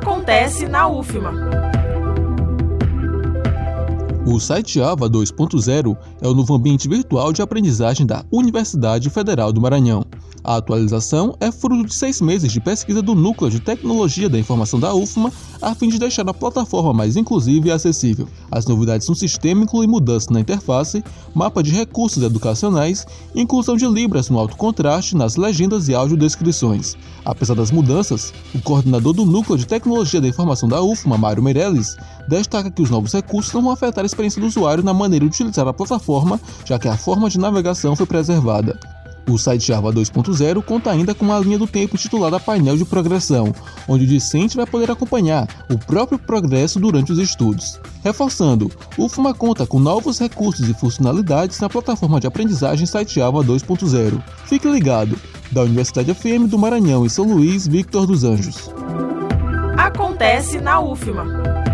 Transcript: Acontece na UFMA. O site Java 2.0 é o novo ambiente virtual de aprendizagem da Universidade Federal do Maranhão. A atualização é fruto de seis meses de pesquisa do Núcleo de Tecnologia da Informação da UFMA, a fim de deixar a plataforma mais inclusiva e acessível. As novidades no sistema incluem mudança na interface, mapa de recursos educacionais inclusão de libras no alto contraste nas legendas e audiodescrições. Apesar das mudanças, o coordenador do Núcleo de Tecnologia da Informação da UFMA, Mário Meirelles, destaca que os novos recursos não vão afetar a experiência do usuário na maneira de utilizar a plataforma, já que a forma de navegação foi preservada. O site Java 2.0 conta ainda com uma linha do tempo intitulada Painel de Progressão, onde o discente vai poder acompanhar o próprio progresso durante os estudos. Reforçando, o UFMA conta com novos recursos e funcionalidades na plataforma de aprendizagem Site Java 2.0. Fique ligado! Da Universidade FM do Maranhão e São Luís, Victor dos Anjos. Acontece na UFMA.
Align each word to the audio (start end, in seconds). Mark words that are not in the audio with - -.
Acontece 0.00 0.66
na 0.66 0.88
UFMA. 0.88 1.30
O 4.26 4.40
site 4.40 4.76
Java 4.78 5.10
2.0 5.10 5.94
é 6.22 6.26
o 6.26 6.32
novo 6.32 6.54
ambiente 6.54 6.88
virtual 6.88 7.34
de 7.34 7.42
aprendizagem 7.42 8.06
da 8.06 8.24
Universidade 8.32 9.10
Federal 9.10 9.52
do 9.52 9.60
Maranhão. 9.60 10.02
A 10.42 10.56
atualização 10.56 11.36
é 11.40 11.52
fruto 11.52 11.86
de 11.86 11.94
seis 11.94 12.20
meses 12.20 12.50
de 12.50 12.60
pesquisa 12.60 13.02
do 13.02 13.14
Núcleo 13.14 13.50
de 13.50 13.60
Tecnologia 13.60 14.28
da 14.28 14.38
Informação 14.38 14.80
da 14.80 14.94
UFMA, 14.94 15.32
a 15.60 15.74
fim 15.74 15.88
de 15.88 15.98
deixar 15.98 16.28
a 16.28 16.34
plataforma 16.34 16.92
mais 16.92 17.16
inclusiva 17.16 17.68
e 17.68 17.70
acessível. 17.70 18.26
As 18.50 18.66
novidades 18.66 19.08
no 19.08 19.14
sistema 19.14 19.62
incluem 19.62 19.88
mudança 19.88 20.32
na 20.32 20.40
interface, 20.40 21.04
mapa 21.34 21.62
de 21.62 21.70
recursos 21.70 22.22
educacionais 22.22 23.06
inclusão 23.34 23.76
de 23.76 23.86
libras 23.86 24.28
no 24.28 24.38
alto 24.38 24.56
contraste 24.56 25.16
nas 25.16 25.36
legendas 25.36 25.88
e 25.88 25.94
audiodescrições. 25.94 26.96
Apesar 27.24 27.54
das 27.54 27.70
mudanças, 27.70 28.32
o 28.54 28.60
coordenador 28.60 29.12
do 29.12 29.26
Núcleo 29.26 29.58
de 29.58 29.66
Tecnologia 29.66 30.20
da 30.20 30.28
Informação 30.28 30.68
da 30.68 30.82
UFMA, 30.82 31.18
Mário 31.18 31.42
Meirelles, 31.42 31.96
destaca 32.28 32.70
que 32.70 32.82
os 32.82 32.90
novos 32.90 33.12
recursos 33.12 33.52
não 33.52 33.62
vão 33.62 33.72
afetar 33.72 34.02
a 34.02 34.06
experiência 34.06 34.40
do 34.40 34.46
usuário 34.46 34.82
na 34.82 34.94
maneira 34.94 35.24
de 35.24 35.30
utilizar 35.30 35.66
a 35.66 35.72
plataforma, 35.72 36.40
já 36.64 36.78
que 36.78 36.88
a 36.88 36.96
forma 36.96 37.28
de 37.28 37.38
navegação 37.38 37.94
foi 37.94 38.06
preservada. 38.06 38.78
O 39.30 39.38
site 39.38 39.68
Java 39.68 39.92
2.0 39.92 40.60
conta 40.60 40.90
ainda 40.90 41.14
com 41.14 41.24
uma 41.24 41.38
linha 41.38 41.56
do 41.56 41.66
tempo 41.66 41.94
intitulada 41.94 42.40
Painel 42.40 42.76
de 42.76 42.84
Progressão, 42.84 43.54
onde 43.86 44.04
o 44.04 44.06
discente 44.08 44.56
vai 44.56 44.66
poder 44.66 44.90
acompanhar 44.90 45.46
o 45.70 45.78
próprio 45.78 46.18
progresso 46.18 46.80
durante 46.80 47.12
os 47.12 47.18
estudos. 47.18 47.78
Reforçando, 48.02 48.68
o 48.98 49.04
UFMA 49.04 49.32
conta 49.32 49.64
com 49.64 49.78
novos 49.78 50.18
recursos 50.18 50.68
e 50.68 50.74
funcionalidades 50.74 51.60
na 51.60 51.68
plataforma 51.68 52.18
de 52.18 52.26
aprendizagem 52.26 52.86
Site 52.86 53.14
Java 53.14 53.38
2.0. 53.38 54.20
Fique 54.46 54.68
ligado! 54.68 55.16
Da 55.52 55.62
Universidade 55.62 56.12
FM 56.12 56.48
do 56.48 56.58
Maranhão 56.58 57.06
e 57.06 57.10
São 57.10 57.24
Luís, 57.24 57.68
Victor 57.68 58.06
dos 58.06 58.24
Anjos. 58.24 58.70
Acontece 59.76 60.60
na 60.60 60.80
UFMA. 60.80 61.69